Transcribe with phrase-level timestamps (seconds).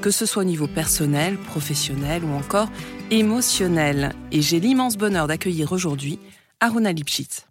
[0.00, 2.68] que ce soit au niveau personnel, professionnel ou encore
[3.10, 4.14] émotionnel.
[4.32, 6.18] Et j'ai l'immense bonheur d'accueillir aujourd'hui
[6.60, 7.46] Aruna Lipschitz.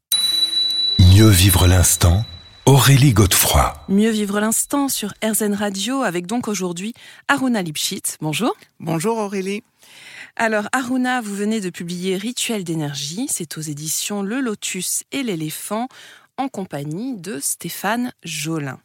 [0.99, 2.25] Mieux vivre l'instant
[2.65, 3.73] Aurélie Godefroy.
[3.87, 6.93] Mieux vivre l'instant sur RZN Radio avec donc aujourd'hui
[7.27, 8.17] Aruna Lipschitz.
[8.19, 8.55] Bonjour.
[8.79, 9.63] Bonjour Aurélie.
[10.35, 15.87] Alors Aruna, vous venez de publier Rituel d'énergie, c'est aux éditions Le Lotus et l'éléphant
[16.37, 18.79] en compagnie de Stéphane Jolin.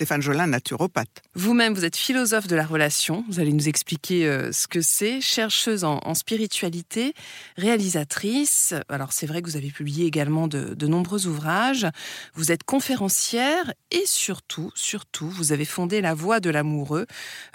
[0.00, 1.20] Stéphane Jolin, naturopathe.
[1.34, 3.22] Vous-même, vous êtes philosophe de la relation.
[3.28, 5.20] Vous allez nous expliquer euh, ce que c'est.
[5.20, 7.12] Chercheuse en, spiritualité,
[7.58, 8.72] réalisatrice.
[8.88, 11.86] Alors, c'est vrai que vous avez publié également de, nombreux ouvrages.
[12.32, 17.04] Vous êtes conférencière et surtout, surtout, vous avez fondé La Voix de l'amoureux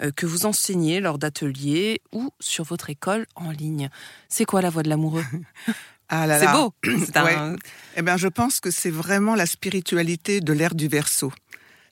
[0.00, 3.90] euh, que vous enseignez lors d'ateliers ou sur votre école en ligne.
[4.28, 5.24] C'est quoi La Voix de l'amoureux?
[6.08, 6.72] Ah c'est beau.
[7.96, 11.32] Eh bien, je pense que c'est vraiment la spiritualité de l'ère du Verseau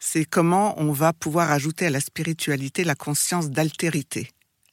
[0.07, 4.29] c'est comment on va pouvoir ajouter à la spiritualité la conscience d'altérité,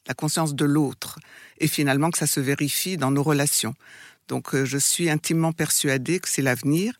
[0.05, 1.19] la conscience de l'autre,
[1.57, 3.73] et finalement que ça se vérifie dans nos relations.
[4.27, 6.93] Donc euh, je suis intimement persuadée que c'est l'avenir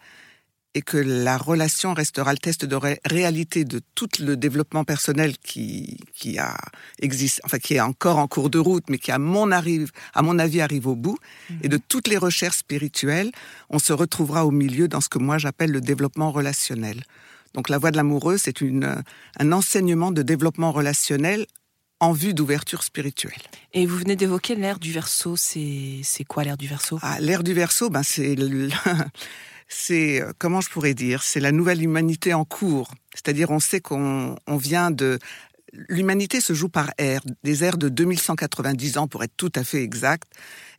[0.75, 5.99] et que la relation restera le test de réalité de tout le développement personnel qui,
[6.13, 6.55] qui a
[7.01, 10.21] existe, enfin qui est encore en cours de route, mais qui à mon arrive, à
[10.21, 11.17] mon avis arrive au bout.
[11.63, 13.33] Et de toutes les recherches spirituelles,
[13.69, 17.03] on se retrouvera au milieu dans ce que moi j'appelle le développement relationnel.
[17.53, 21.45] Donc la voie de l'amoureux, c'est un enseignement de développement relationnel
[22.00, 23.41] en vue d'ouverture spirituelle.
[23.73, 25.35] Et vous venez d'évoquer l'ère du verso.
[25.35, 28.35] C'est quoi l'ère du verso ah, L'ère du verso, ben c'est
[29.67, 32.91] c'est comment je pourrais dire, c'est la nouvelle humanité en cours.
[33.13, 35.19] C'est-à-dire, on sait qu'on on vient de
[35.73, 39.83] l'humanité se joue par ère, des ères de 2190 ans pour être tout à fait
[39.83, 40.31] exact.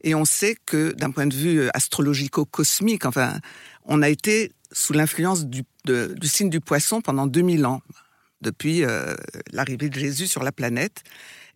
[0.03, 3.39] Et on sait que d'un point de vue astrologico-cosmique, enfin,
[3.85, 7.83] on a été sous l'influence du, du, signe du poisson pendant 2000 ans,
[8.41, 9.15] depuis euh,
[9.53, 11.03] l'arrivée de Jésus sur la planète,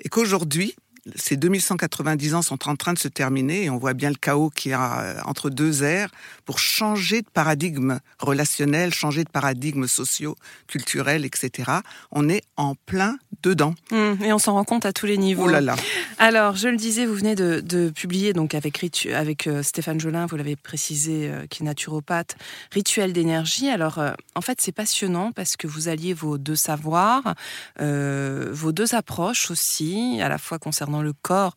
[0.00, 0.74] et qu'aujourd'hui,
[1.14, 4.50] ces 2190 ans sont en train de se terminer et on voit bien le chaos
[4.50, 6.10] qu'il y a euh, entre deux ères
[6.44, 11.70] pour changer de paradigme relationnel, changer de paradigme socio, culturel, etc.
[12.10, 13.74] On est en plein dedans.
[13.92, 15.44] Hum, et on s'en rend compte à tous les niveaux.
[15.44, 15.76] Oh là là.
[16.18, 20.36] Alors, je le disais, vous venez de, publier donc avec, avec euh, Stéphane Jolin, vous
[20.36, 22.36] l'avez précisé, euh, qui est naturopathe,
[22.72, 23.68] Rituel d'énergie.
[23.68, 24.00] Alors,
[24.34, 27.34] en fait, c'est passionnant parce que vous alliez vos deux savoirs,
[27.78, 31.56] vos deux approches aussi, à la fois concernant le corps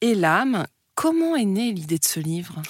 [0.00, 0.66] et l'âme.
[0.94, 2.62] Comment est née l'idée de ce livre?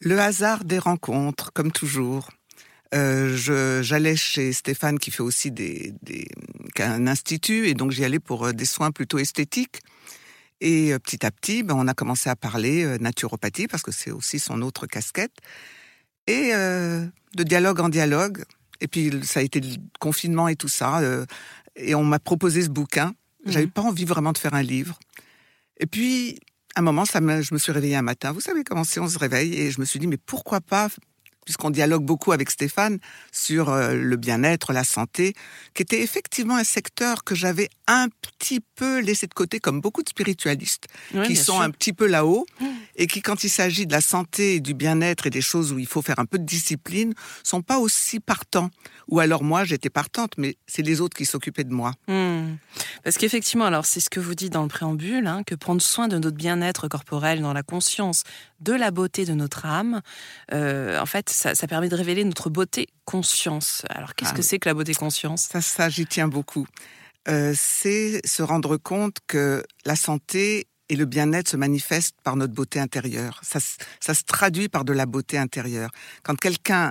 [0.00, 2.28] Le hasard des rencontres, comme toujours.
[2.94, 5.94] Euh, j'allais chez Stéphane qui fait aussi des,
[6.78, 9.80] un institut et donc j'y allais pour euh, des soins plutôt esthétiques.
[10.60, 14.10] Et euh, petit à petit, ben, on a commencé à parler naturopathie parce que c'est
[14.10, 15.34] aussi son autre casquette.
[16.26, 18.44] Et de dialogue en dialogue.
[18.82, 21.00] Et puis ça a été le confinement et tout ça.
[21.74, 23.14] et on m'a proposé ce bouquin.
[23.46, 23.70] J'avais mmh.
[23.70, 24.98] pas envie vraiment de faire un livre.
[25.78, 26.38] Et puis,
[26.74, 28.32] à un moment, ça je me suis réveillée un matin.
[28.32, 30.88] Vous savez comment c'est, on se réveille et je me suis dit, mais pourquoi pas
[31.48, 32.98] puisqu'on dialogue beaucoup avec Stéphane
[33.32, 35.32] sur euh, le bien-être, la santé,
[35.72, 40.02] qui était effectivement un secteur que j'avais un petit peu laissé de côté, comme beaucoup
[40.02, 40.88] de spiritualistes,
[41.24, 42.66] qui sont un petit peu là-haut, mmh.
[42.96, 45.78] et qui, quand il s'agit de la santé et du bien-être et des choses où
[45.78, 48.68] il faut faire un peu de discipline, sont pas aussi partants.
[49.08, 51.94] Ou alors moi, j'étais partante, mais c'est les autres qui s'occupaient de moi.
[52.08, 52.56] Mmh.
[53.08, 56.08] Parce qu'effectivement, alors c'est ce que vous dites dans le préambule, hein, que prendre soin
[56.08, 58.22] de notre bien-être corporel dans la conscience
[58.60, 60.02] de la beauté de notre âme,
[60.52, 63.80] euh, en fait, ça, permet de révéler notre beauté conscience.
[63.88, 65.48] Alors, qu'est-ce que ah c'est que la beauté conscience?
[65.50, 66.66] Ça, ça j'y tiens beaucoup.
[67.28, 72.52] Euh, c'est se rendre compte que la santé et le bien-être se manifestent par notre
[72.52, 73.40] beauté intérieure.
[73.42, 73.58] Ça,
[74.00, 75.92] ça se traduit par de la beauté intérieure.
[76.24, 76.90] Quand quelqu'un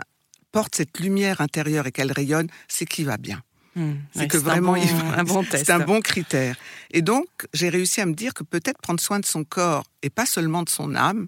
[0.52, 3.44] porte cette lumière intérieure et qu'elle rayonne, c'est qu'il va bien.
[3.78, 3.94] Hmm.
[4.12, 4.74] c'est que vraiment,
[5.18, 6.56] un bon, c'est un bon critère.
[6.90, 10.10] Et donc, j'ai réussi à me dire que peut-être prendre soin de son corps et
[10.10, 11.28] pas seulement de son âme,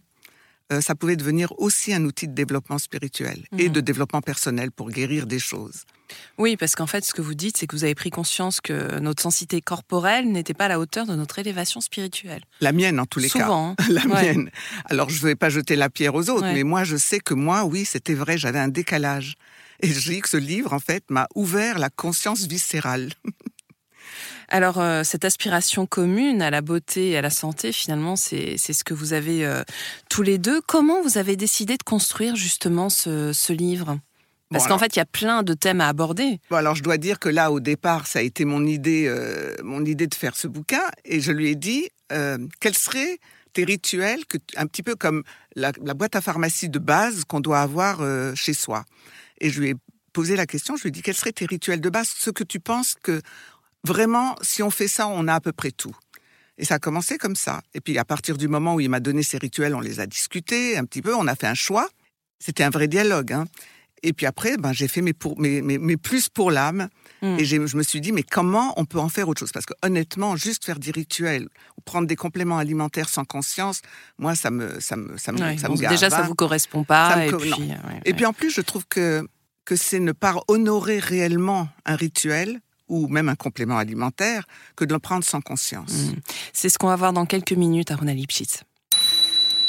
[0.71, 3.73] euh, ça pouvait devenir aussi un outil de développement spirituel et mhm.
[3.73, 5.83] de développement personnel pour guérir des choses.
[6.39, 8.99] Oui, parce qu'en fait, ce que vous dites, c'est que vous avez pris conscience que
[8.99, 12.41] notre sensité corporelle n'était pas à la hauteur de notre élévation spirituelle.
[12.61, 13.45] La mienne, en tous les cas.
[13.45, 13.75] Souvent.
[13.79, 13.83] Hein.
[13.89, 14.49] la mienne.
[14.85, 17.35] Alors, je ne vais pas jeter la pierre aux autres, mais moi, je sais que
[17.35, 19.35] moi, oui, c'était vrai, j'avais un décalage.
[19.83, 23.09] Et je dis que ce livre, en fait, m'a ouvert la conscience viscérale.
[24.49, 28.83] Alors, euh, cette aspiration commune à la beauté et à la santé, finalement, c'est ce
[28.83, 29.63] que vous avez euh,
[30.09, 30.59] tous les deux.
[30.61, 33.99] Comment vous avez décidé de construire justement ce, ce livre?
[34.51, 36.39] Parce qu'en fait, il y a plein de thèmes à aborder.
[36.49, 39.55] Bon, alors je dois dire que là, au départ, ça a été mon idée, euh,
[39.63, 41.87] mon idée de faire ce bouquin, et je lui ai dit
[42.59, 43.19] quels seraient
[43.53, 45.21] tes rituels, que, un petit peu comme
[45.55, 48.01] la, la boîte à pharmacie de base qu'on doit avoir
[48.35, 48.85] chez soi?
[49.39, 49.75] Et je lui ai
[50.13, 52.43] posé la question, je lui ai dit quels seraient tes rituels de base, ce que
[52.43, 53.21] tu penses que
[53.83, 55.95] vraiment, si on fait ça, on a à peu près tout.
[56.57, 57.61] Et ça a commencé comme ça.
[57.73, 60.05] Et puis à partir du moment où il m'a donné ces rituels, on les a
[60.05, 61.87] discutés un petit peu, on a fait un choix.
[62.39, 63.31] C'était un vrai dialogue.
[63.33, 63.45] Hein.
[64.03, 66.87] Et puis après, ben, j'ai fait mes, pour, mes, mes, mes plus pour l'âme.
[67.21, 67.37] Mm.
[67.39, 69.51] Et j'ai- je me suis dit, mais comment on peut en faire autre chose?
[69.51, 73.81] Parce que honnêtement, juste faire des rituels ou prendre des compléments alimentaires sans conscience,
[74.17, 76.27] moi, ça me, ça me, ça me, Ouais, ça bon, me gave, déjà, ça hein.
[76.27, 77.11] vous correspond pas.
[77.11, 77.55] Ça me et co- puis, euh,
[77.89, 79.27] ouais, Et puis en plus, je trouve que,
[79.65, 84.93] que c'est ne pas honorer réellement un rituel ou même un complément alimentaire que de
[84.93, 85.91] le prendre sans conscience.
[85.93, 86.15] Mm.
[86.53, 88.63] c'est ce qu'on va voir dans quelques minutes à Rona Lipschitz.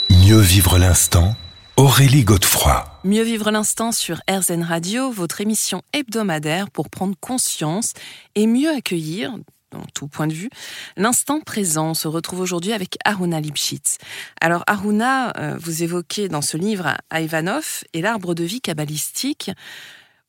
[0.09, 1.37] Mieux vivre l'instant,
[1.81, 2.85] Aurélie Godefroy.
[3.05, 7.94] Mieux vivre l'instant sur RZN Radio, votre émission hebdomadaire pour prendre conscience
[8.35, 9.35] et mieux accueillir,
[9.71, 10.50] dans tout point de vue,
[10.99, 11.93] l'instant présent.
[11.93, 13.97] On se retrouve aujourd'hui avec Aruna Lipschitz.
[14.43, 19.50] Alors Aruna, euh, vous évoquez dans ce livre à Ivanov et l'arbre de vie kabbalistique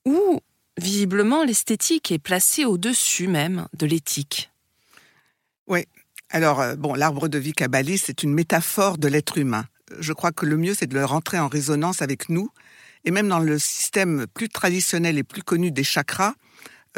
[0.06, 0.39] où
[0.77, 4.51] visiblement l'esthétique est placée au-dessus même de l'éthique.
[6.33, 9.65] Alors, euh, bon, l'arbre de vie kabbaliste, c'est une métaphore de l'être humain.
[9.99, 12.49] Je crois que le mieux, c'est de le rentrer en résonance avec nous.
[13.03, 16.35] Et même dans le système plus traditionnel et plus connu des chakras,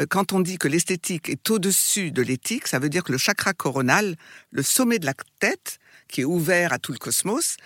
[0.00, 3.18] euh, quand on dit que l'esthétique est au-dessus de l'éthique, ça veut dire que le
[3.18, 4.16] chakra coronal,
[4.50, 7.56] le sommet de la tête, qui est ouvert à tout le cosmos,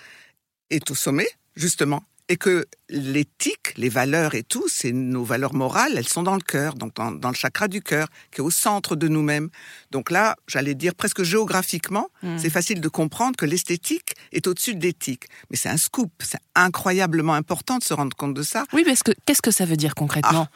[0.70, 2.04] est au sommet, justement.
[2.30, 6.42] Et que l'éthique, les valeurs et tout, c'est nos valeurs morales, elles sont dans le
[6.42, 9.48] cœur, donc dans, dans le chakra du cœur, qui est au centre de nous-mêmes.
[9.90, 12.38] Donc là, j'allais dire presque géographiquement, Mm.
[12.38, 15.24] c'est facile de comprendre que l'esthétique est au-dessus de l'éthique.
[15.50, 18.64] Mais c'est un scoop, c'est incroyablement important de se rendre compte de ça.
[18.72, 20.48] Oui, que qu'est-ce que ça veut dire concrètement?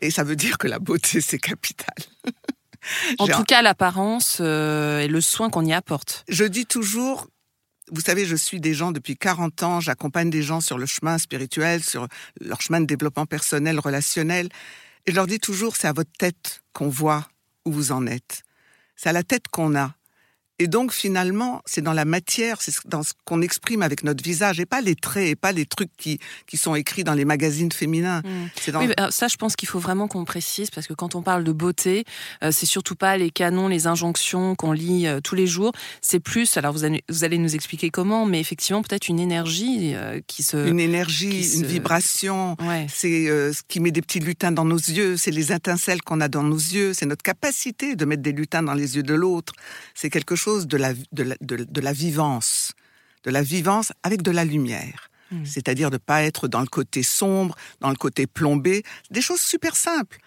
[0.00, 1.94] Et ça veut dire que la beauté, c'est capital.
[3.18, 6.24] En tout cas, l'apparence euh, et le soin qu'on y apporte.
[6.28, 7.26] Je dis toujours,
[7.92, 11.18] vous savez, je suis des gens depuis 40 ans, j'accompagne des gens sur le chemin
[11.18, 12.06] spirituel, sur
[12.40, 14.48] leur chemin de développement personnel, relationnel.
[15.06, 17.26] Et je leur dis toujours, c'est à votre tête qu'on voit
[17.64, 18.42] où vous en êtes.
[18.96, 19.94] C'est à la tête qu'on a.
[20.60, 24.60] Et donc, finalement, c'est dans la matière, c'est dans ce qu'on exprime avec notre visage,
[24.60, 27.72] et pas les traits, et pas les trucs qui, qui sont écrits dans les magazines
[27.72, 28.20] féminins.
[28.60, 28.80] C'est dans...
[28.80, 31.44] Oui, bah, ça, je pense qu'il faut vraiment qu'on précise parce que quand on parle
[31.44, 32.04] de beauté,
[32.44, 35.72] euh, c'est surtout pas les canons, les injonctions qu'on lit euh, tous les jours.
[36.02, 39.92] C'est plus, alors vous allez, vous allez nous expliquer comment, mais effectivement peut-être une énergie
[39.94, 40.68] euh, qui se.
[40.68, 42.86] une énergie, une vibration, Ouais.
[42.92, 46.20] c'est euh, ce qui met des petits lutins dans nos yeux, c'est les étincelles qu'on
[46.20, 49.14] a dans nos yeux, c'est notre capacité de mettre des lutins dans les yeux de
[49.14, 49.54] l'autre.
[49.94, 52.72] C'est quelque chose de la, de, la, de, de la vivance,
[53.24, 55.10] de la vivance avec de la lumière.
[55.30, 55.44] Mm.
[55.44, 59.76] C'est-à-dire de pas être dans le côté sombre, dans le côté plombé, des choses super
[59.76, 60.18] simples.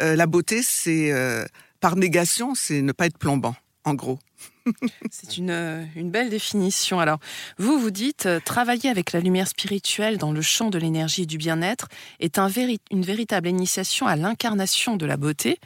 [0.00, 1.44] Euh, la beauté, c'est euh,
[1.80, 4.18] par négation, c'est ne pas être plombant, en gros.
[5.10, 7.00] C'est une, euh, une belle définition.
[7.00, 7.18] Alors,
[7.58, 11.26] vous, vous dites, euh, travailler avec la lumière spirituelle dans le champ de l'énergie et
[11.26, 11.88] du bien-être
[12.20, 12.48] est un
[12.90, 15.58] une véritable initiation à l'incarnation de la beauté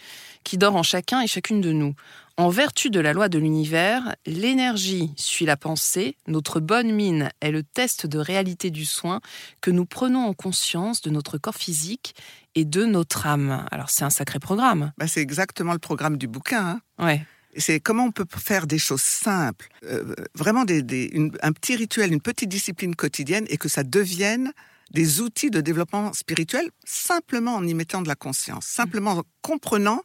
[0.44, 1.94] qui dort en chacun et chacune de nous.
[2.36, 7.52] En vertu de la loi de l'univers, l'énergie suit la pensée, notre bonne mine est
[7.52, 9.20] le test de réalité du soin
[9.60, 12.14] que nous prenons en conscience de notre corps physique
[12.56, 13.66] et de notre âme.
[13.70, 14.92] Alors, c'est un sacré programme.
[14.98, 16.80] Bah, c'est exactement le programme du bouquin.
[16.98, 17.04] hein.
[17.04, 17.24] Ouais.
[17.56, 21.76] C'est comment on peut faire des choses simples, euh, vraiment des, des- une- un petit
[21.76, 24.52] rituel, une petite discipline quotidienne, et que ça devienne
[24.94, 30.02] des outils de développement spirituel simplement en y mettant de la conscience, simplement en comprenant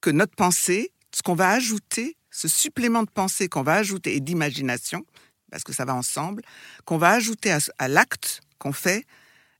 [0.00, 4.20] que notre pensée, ce qu'on va ajouter, ce supplément de pensée qu'on va ajouter et
[4.20, 5.04] d'imagination,
[5.50, 6.42] parce que ça va ensemble,
[6.84, 9.04] qu'on va ajouter à, à l'acte qu'on fait,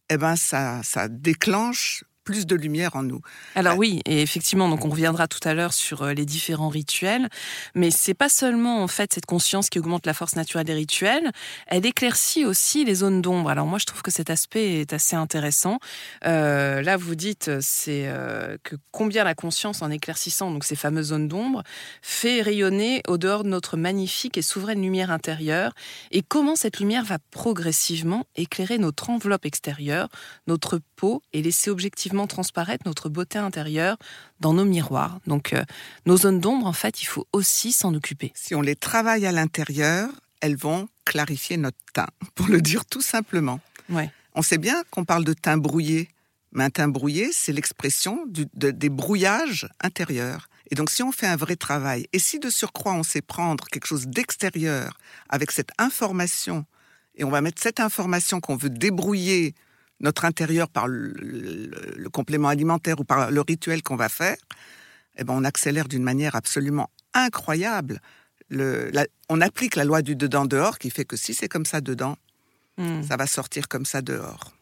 [0.09, 3.21] eh ben ça, ça déclenche plus de lumière en nous.
[3.57, 7.29] Alors oui, et effectivement, donc on reviendra tout à l'heure sur euh, les différents rituels,
[7.75, 11.33] mais c'est pas seulement en fait cette conscience qui augmente la force naturelle des rituels,
[11.67, 13.51] elle éclaircit aussi les zones d'ombre.
[13.51, 15.81] Alors moi, je trouve que cet aspect est assez intéressant.
[16.25, 21.09] Euh, là, vous dites c'est euh, que combien la conscience, en éclaircissant donc ces fameuses
[21.09, 21.65] zones d'ombre,
[22.01, 25.73] fait rayonner au dehors de notre magnifique et souveraine lumière intérieure,
[26.13, 30.09] et comment cette lumière va progressivement éclairer notre enveloppe extérieure,
[30.47, 33.97] notre peau, et laisser objectivement transparaître notre beauté intérieure
[34.41, 35.21] dans nos miroirs.
[35.27, 35.65] Donc, euh,
[36.07, 38.33] nos zones d'ombre, en fait, il faut aussi s'en occuper.
[38.35, 40.09] Si on les travaille à l'intérieur,
[40.41, 43.61] elles vont clarifier notre teint, pour le dire tout simplement.
[43.89, 44.11] Ouais.
[44.35, 46.09] On sait bien qu'on parle de teint brouillé,
[46.53, 50.49] mais un teint brouillé, c'est l'expression de- des brouillages intérieurs.
[50.71, 53.67] Et donc si on fait un vrai travail, et si de surcroît on sait prendre
[53.67, 54.97] quelque chose d'extérieur
[55.29, 56.65] avec cette information,
[57.17, 59.55] et on va mettre cette information qu'on veut débrouiller
[60.01, 64.37] notre intérieur par le, le- le complément alimentaire ou par le rituel qu'on va faire,
[65.19, 68.01] eh ben on accélère d'une manière absolument incroyable.
[68.49, 71.81] Le, la- on applique la loi du dedans-dehors qui fait que si c'est comme ça
[71.81, 72.17] dedans,
[72.79, 73.03] Hmm.
[73.03, 74.53] ça va sortir comme ça dehors.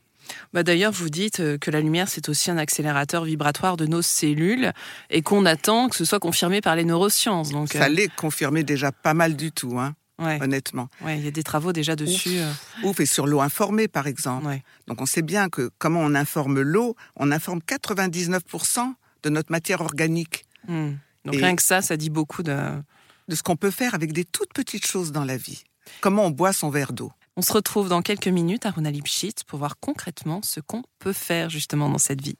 [0.52, 4.02] Bah D'ailleurs, vous dites euh, que la lumière, c'est aussi un accélérateur vibratoire de nos
[4.02, 4.72] cellules
[5.10, 7.50] et qu'on attend que ce soit confirmé par les neurosciences.
[7.50, 10.88] Donc, Ça euh, l'est confirmé déjà pas mal du tout, hein, ouais, honnêtement.
[11.02, 12.38] ouais, il y a des travaux déjà dessus.
[12.38, 12.52] euh,
[12.84, 14.46] Ouf, et sur l'eau informée, par exemple.
[14.46, 14.62] ouais.
[14.86, 19.80] Donc on sait bien que comment on informe l'eau, on informe 99% de notre matière
[19.80, 20.94] organique, Hmm.
[21.24, 22.56] Donc Et- rien que ça, ça dit beaucoup de...
[23.28, 25.62] de ce qu'on peut faire avec des toutes petites choses dans la vie.
[26.00, 27.12] Comment on boit son verre d'eau.
[27.36, 31.12] On se retrouve dans quelques minutes à Rona Lipschitz pour voir concrètement ce qu'on peut
[31.12, 32.36] faire justement dans cette vie.